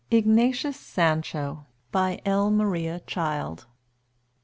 [0.11, 1.67] IGNATIUS SANCHO.
[1.91, 2.49] BY L.
[2.49, 3.67] MARIA CHILD.